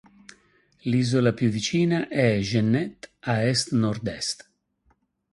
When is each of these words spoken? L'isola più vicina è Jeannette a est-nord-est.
L'isola 0.83 1.31
più 1.31 1.49
vicina 1.49 2.07
è 2.07 2.39
Jeannette 2.39 3.11
a 3.19 3.43
est-nord-est. 3.43 4.49